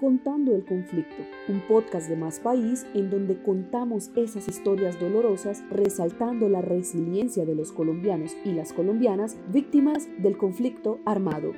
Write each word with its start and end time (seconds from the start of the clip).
Contando 0.00 0.56
el 0.56 0.64
Conflicto, 0.64 1.22
un 1.46 1.60
podcast 1.68 2.08
de 2.08 2.16
Más 2.16 2.40
País 2.40 2.86
en 2.94 3.10
donde 3.10 3.42
contamos 3.42 4.10
esas 4.16 4.48
historias 4.48 4.98
dolorosas 4.98 5.62
resaltando 5.70 6.48
la 6.48 6.62
resiliencia 6.62 7.44
de 7.44 7.54
los 7.54 7.70
colombianos 7.70 8.32
y 8.46 8.52
las 8.52 8.72
colombianas 8.72 9.36
víctimas 9.52 10.08
del 10.16 10.38
conflicto 10.38 11.00
armado. 11.04 11.52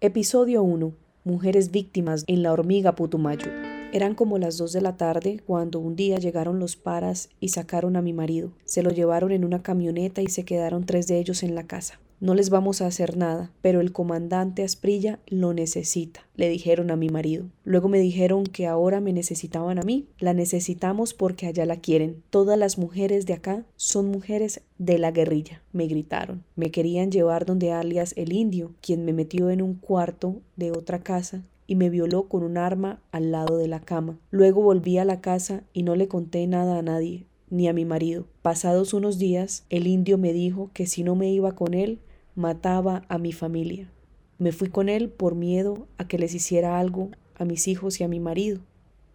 Episodio 0.00 0.64
1. 0.64 0.92
Mujeres 1.22 1.70
víctimas 1.70 2.24
en 2.26 2.42
la 2.42 2.52
hormiga 2.52 2.96
Putumayo. 2.96 3.52
Eran 3.92 4.16
como 4.16 4.36
las 4.38 4.58
dos 4.58 4.72
de 4.72 4.80
la 4.80 4.96
tarde 4.96 5.40
cuando 5.46 5.78
un 5.78 5.94
día 5.94 6.18
llegaron 6.18 6.58
los 6.58 6.74
paras 6.74 7.28
y 7.38 7.50
sacaron 7.50 7.94
a 7.94 8.02
mi 8.02 8.12
marido. 8.12 8.50
Se 8.64 8.82
lo 8.82 8.90
llevaron 8.90 9.30
en 9.30 9.44
una 9.44 9.62
camioneta 9.62 10.20
y 10.20 10.26
se 10.26 10.44
quedaron 10.44 10.84
tres 10.84 11.06
de 11.06 11.20
ellos 11.20 11.44
en 11.44 11.54
la 11.54 11.68
casa. 11.68 12.00
No 12.18 12.34
les 12.34 12.48
vamos 12.48 12.80
a 12.80 12.86
hacer 12.86 13.16
nada, 13.16 13.52
pero 13.60 13.82
el 13.82 13.92
comandante 13.92 14.62
Asprilla 14.62 15.18
lo 15.26 15.52
necesita, 15.52 16.26
le 16.34 16.48
dijeron 16.48 16.90
a 16.90 16.96
mi 16.96 17.10
marido. 17.10 17.44
Luego 17.62 17.88
me 17.88 18.00
dijeron 18.00 18.44
que 18.44 18.66
ahora 18.66 19.00
me 19.00 19.12
necesitaban 19.12 19.78
a 19.78 19.82
mí. 19.82 20.06
La 20.18 20.32
necesitamos 20.32 21.12
porque 21.12 21.46
allá 21.46 21.66
la 21.66 21.76
quieren. 21.76 22.22
Todas 22.30 22.58
las 22.58 22.78
mujeres 22.78 23.26
de 23.26 23.34
acá 23.34 23.66
son 23.76 24.10
mujeres 24.10 24.62
de 24.78 24.98
la 24.98 25.10
guerrilla, 25.10 25.62
me 25.72 25.86
gritaron. 25.88 26.42
Me 26.54 26.70
querían 26.70 27.10
llevar 27.10 27.44
donde 27.44 27.72
alias 27.72 28.14
el 28.16 28.32
indio, 28.32 28.72
quien 28.80 29.04
me 29.04 29.12
metió 29.12 29.50
en 29.50 29.60
un 29.60 29.74
cuarto 29.74 30.40
de 30.56 30.70
otra 30.70 31.00
casa 31.00 31.42
y 31.66 31.74
me 31.74 31.90
violó 31.90 32.28
con 32.28 32.42
un 32.42 32.56
arma 32.56 33.00
al 33.12 33.30
lado 33.30 33.58
de 33.58 33.68
la 33.68 33.80
cama. 33.80 34.18
Luego 34.30 34.62
volví 34.62 34.98
a 34.98 35.04
la 35.04 35.20
casa 35.20 35.64
y 35.72 35.82
no 35.82 35.96
le 35.96 36.08
conté 36.08 36.46
nada 36.46 36.78
a 36.78 36.82
nadie, 36.82 37.26
ni 37.50 37.68
a 37.68 37.72
mi 37.72 37.84
marido. 37.84 38.26
Pasados 38.42 38.94
unos 38.94 39.18
días, 39.18 39.64
el 39.68 39.86
indio 39.86 40.18
me 40.18 40.32
dijo 40.32 40.70
que 40.72 40.86
si 40.86 41.02
no 41.02 41.14
me 41.14 41.30
iba 41.30 41.54
con 41.54 41.74
él, 41.74 41.98
mataba 42.36 43.04
a 43.08 43.18
mi 43.18 43.32
familia. 43.32 43.90
Me 44.38 44.52
fui 44.52 44.68
con 44.68 44.88
él 44.88 45.08
por 45.08 45.34
miedo 45.34 45.88
a 45.98 46.06
que 46.06 46.18
les 46.18 46.34
hiciera 46.34 46.78
algo 46.78 47.10
a 47.34 47.44
mis 47.44 47.66
hijos 47.68 48.00
y 48.00 48.04
a 48.04 48.08
mi 48.08 48.20
marido. 48.20 48.60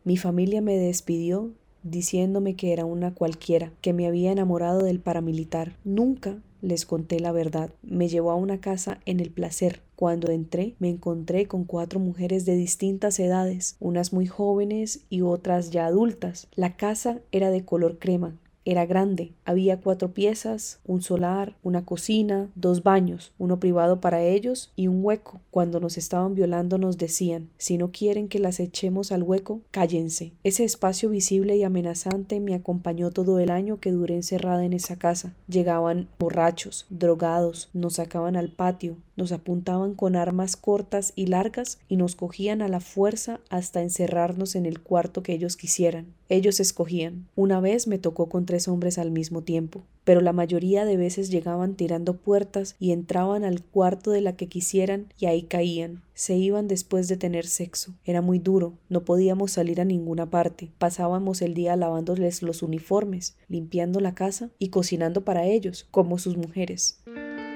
Mi 0.03 0.17
familia 0.17 0.61
me 0.61 0.77
despidió 0.77 1.51
diciéndome 1.83 2.55
que 2.55 2.73
era 2.73 2.85
una 2.85 3.13
cualquiera, 3.13 3.71
que 3.81 3.93
me 3.93 4.07
había 4.07 4.31
enamorado 4.31 4.83
del 4.83 4.99
paramilitar. 4.99 5.77
Nunca 5.83 6.39
les 6.61 6.85
conté 6.85 7.19
la 7.19 7.31
verdad. 7.31 7.71
Me 7.81 8.07
llevó 8.07 8.31
a 8.31 8.35
una 8.35 8.59
casa 8.59 8.99
en 9.05 9.19
el 9.19 9.31
placer. 9.31 9.81
Cuando 9.95 10.31
entré 10.31 10.75
me 10.79 10.89
encontré 10.89 11.47
con 11.47 11.63
cuatro 11.63 11.99
mujeres 11.99 12.45
de 12.45 12.55
distintas 12.55 13.19
edades, 13.19 13.75
unas 13.79 14.13
muy 14.13 14.27
jóvenes 14.27 15.01
y 15.09 15.21
otras 15.21 15.69
ya 15.69 15.85
adultas. 15.85 16.47
La 16.55 16.75
casa 16.75 17.19
era 17.31 17.51
de 17.51 17.63
color 17.65 17.99
crema, 17.99 18.35
era 18.63 18.85
grande, 18.85 19.33
había 19.43 19.79
cuatro 19.79 20.13
piezas, 20.13 20.79
un 20.85 21.01
solar, 21.01 21.55
una 21.63 21.83
cocina, 21.83 22.49
dos 22.55 22.83
baños, 22.83 23.33
uno 23.37 23.59
privado 23.59 23.99
para 23.99 24.21
ellos 24.21 24.71
y 24.75 24.87
un 24.87 25.03
hueco. 25.03 25.41
Cuando 25.49 25.79
nos 25.79 25.97
estaban 25.97 26.35
violando 26.35 26.77
nos 26.77 26.97
decían, 26.97 27.49
si 27.57 27.77
no 27.77 27.91
quieren 27.91 28.27
que 28.27 28.39
las 28.39 28.59
echemos 28.59 29.11
al 29.11 29.23
hueco, 29.23 29.61
cállense. 29.71 30.33
Ese 30.43 30.63
espacio 30.63 31.09
visible 31.09 31.55
y 31.57 31.63
amenazante 31.63 32.39
me 32.39 32.53
acompañó 32.53 33.11
todo 33.11 33.39
el 33.39 33.49
año 33.49 33.79
que 33.79 33.91
duré 33.91 34.15
encerrada 34.15 34.63
en 34.63 34.73
esa 34.73 34.95
casa. 34.95 35.33
Llegaban 35.47 36.07
borrachos, 36.19 36.85
drogados, 36.89 37.69
nos 37.73 37.95
sacaban 37.95 38.35
al 38.35 38.51
patio, 38.51 38.97
nos 39.21 39.31
apuntaban 39.31 39.93
con 39.93 40.15
armas 40.15 40.55
cortas 40.55 41.13
y 41.15 41.27
largas 41.27 41.77
y 41.87 41.95
nos 41.95 42.15
cogían 42.15 42.63
a 42.63 42.67
la 42.67 42.79
fuerza 42.79 43.39
hasta 43.49 43.83
encerrarnos 43.83 44.55
en 44.55 44.65
el 44.65 44.81
cuarto 44.81 45.21
que 45.21 45.33
ellos 45.33 45.57
quisieran. 45.57 46.07
Ellos 46.27 46.59
escogían. 46.59 47.27
Una 47.35 47.59
vez 47.59 47.85
me 47.85 47.99
tocó 47.99 48.29
con 48.29 48.47
tres 48.47 48.67
hombres 48.67 48.97
al 48.97 49.11
mismo 49.11 49.43
tiempo, 49.43 49.83
pero 50.03 50.21
la 50.21 50.33
mayoría 50.33 50.85
de 50.85 50.97
veces 50.97 51.29
llegaban 51.29 51.75
tirando 51.75 52.17
puertas 52.17 52.75
y 52.79 52.93
entraban 52.93 53.43
al 53.43 53.61
cuarto 53.63 54.09
de 54.09 54.21
la 54.21 54.35
que 54.35 54.47
quisieran 54.47 55.13
y 55.19 55.27
ahí 55.27 55.43
caían. 55.43 56.01
Se 56.15 56.35
iban 56.35 56.67
después 56.67 57.07
de 57.07 57.17
tener 57.17 57.45
sexo. 57.45 57.93
Era 58.03 58.21
muy 58.21 58.39
duro, 58.39 58.73
no 58.89 59.05
podíamos 59.05 59.51
salir 59.51 59.81
a 59.81 59.85
ninguna 59.85 60.31
parte. 60.31 60.71
Pasábamos 60.79 61.43
el 61.43 61.53
día 61.53 61.75
lavándoles 61.75 62.41
los 62.41 62.63
uniformes, 62.63 63.35
limpiando 63.49 63.99
la 63.99 64.15
casa 64.15 64.49
y 64.57 64.69
cocinando 64.69 65.23
para 65.23 65.45
ellos, 65.45 65.85
como 65.91 66.17
sus 66.17 66.37
mujeres. 66.37 67.01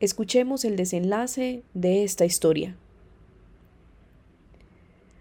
Escuchemos 0.00 0.64
el 0.64 0.76
desenlace 0.76 1.62
de 1.74 2.04
esta 2.04 2.24
historia. 2.24 2.78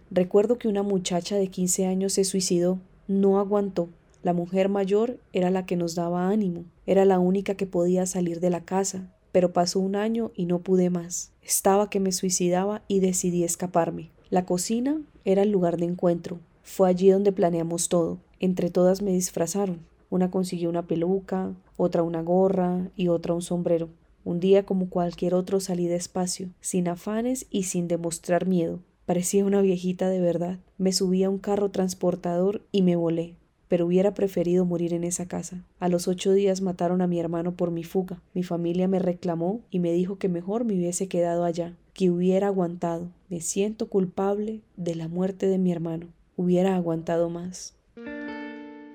Recuerdo 0.10 0.58
que 0.58 0.70
una 0.70 0.84
muchacha 0.84 1.36
de 1.36 1.48
15 1.48 1.86
años 1.86 2.14
se 2.14 2.24
suicidó, 2.24 2.80
no 3.10 3.40
aguantó 3.40 3.90
la 4.24 4.32
mujer 4.32 4.70
mayor 4.70 5.20
era 5.34 5.52
la 5.52 5.66
que 5.66 5.76
nos 5.76 5.96
daba 5.96 6.30
ánimo, 6.30 6.64
era 6.86 7.04
la 7.04 7.20
única 7.20 7.56
que 7.56 7.68
podía 7.68 8.06
salir 8.06 8.40
de 8.40 8.50
la 8.50 8.62
casa, 8.62 9.14
pero 9.34 9.52
pasó 9.52 9.82
un 9.82 9.98
año 9.98 10.32
y 10.34 10.46
no 10.46 10.60
pude 10.60 10.90
más. 10.90 11.34
Estaba 11.42 11.90
que 11.90 12.00
me 12.00 12.14
suicidaba 12.14 12.84
y 12.88 13.02
decidí 13.02 13.44
escaparme. 13.44 14.12
La 14.30 14.46
cocina 14.46 15.02
era 15.26 15.42
el 15.42 15.52
lugar 15.52 15.76
de 15.76 15.86
encuentro. 15.86 16.40
Fue 16.64 16.88
allí 16.88 17.10
donde 17.10 17.34
planeamos 17.34 17.90
todo. 17.90 18.20
Entre 18.40 18.70
todas 18.70 19.02
me 19.02 19.12
disfrazaron. 19.12 19.82
Una 20.10 20.32
consiguió 20.32 20.70
una 20.70 20.88
peluca, 20.88 21.52
otra 21.76 22.02
una 22.02 22.22
gorra 22.22 22.90
y 22.96 23.10
otra 23.10 23.34
un 23.34 23.42
sombrero. 23.42 23.90
Un 24.24 24.40
día 24.40 24.66
como 24.66 24.88
cualquier 24.88 25.34
otro 25.34 25.60
salí 25.60 25.88
despacio, 25.88 26.48
sin 26.62 26.88
afanes 26.88 27.46
y 27.50 27.64
sin 27.64 27.90
demostrar 27.90 28.48
miedo. 28.48 28.80
Parecía 29.06 29.44
una 29.44 29.62
viejita 29.62 30.08
de 30.08 30.22
verdad. 30.22 30.60
Me 30.78 30.94
subí 30.94 31.24
a 31.24 31.30
un 31.30 31.40
carro 31.40 31.72
transportador 31.72 32.62
y 32.72 32.84
me 32.84 32.96
volé 32.96 33.36
pero 33.68 33.86
hubiera 33.86 34.14
preferido 34.14 34.66
morir 34.66 34.94
en 34.94 35.04
esa 35.04 35.28
casa. 35.28 35.64
A 35.80 35.90
los 35.90 36.08
ocho 36.08 36.34
días 36.34 36.62
mataron 36.62 37.02
a 37.02 37.08
mi 37.08 37.20
hermano 37.20 37.56
por 37.56 37.72
mi 37.72 37.84
fuga. 37.84 38.22
Mi 38.34 38.44
familia 38.44 38.88
me 38.88 39.00
reclamó 39.00 39.62
y 39.70 39.80
me 39.80 39.92
dijo 39.92 40.18
que 40.18 40.30
mejor 40.30 40.66
me 40.66 40.76
hubiese 40.76 41.08
quedado 41.08 41.44
allá, 41.44 41.76
que 41.94 42.10
hubiera 42.10 42.48
aguantado. 42.48 43.10
Me 43.30 43.42
siento 43.42 43.88
culpable 43.90 44.62
de 44.78 44.96
la 44.96 45.08
muerte 45.08 45.48
de 45.48 45.58
mi 45.58 45.72
hermano. 45.72 46.08
Hubiera 46.36 46.76
aguantado 46.76 47.30
más. 47.30 47.76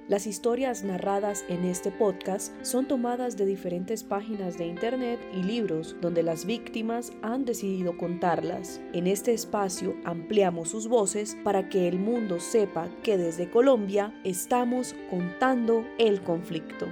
Las 0.08 0.26
historias 0.26 0.84
narradas 0.84 1.44
en 1.50 1.66
este 1.66 1.90
podcast 1.90 2.54
son 2.64 2.88
tomadas 2.88 3.36
de 3.36 3.44
diferentes 3.44 4.02
páginas 4.02 4.56
de 4.56 4.66
internet 4.66 5.20
y 5.34 5.42
libros 5.42 5.96
donde 6.00 6.22
las 6.22 6.46
víctimas 6.46 7.12
han 7.20 7.44
decidido 7.44 7.98
contarlas. 7.98 8.80
En 8.94 9.06
este 9.06 9.34
espacio 9.34 9.94
ampliamos 10.04 10.70
sus 10.70 10.88
voces 10.88 11.36
para 11.44 11.68
que 11.68 11.88
el 11.88 11.98
mundo 11.98 12.40
sepa 12.40 12.88
que 13.02 13.18
desde 13.18 13.50
Colombia 13.50 14.18
estamos 14.24 14.94
contando 15.10 15.84
el 15.98 16.22
conflicto. 16.22 16.86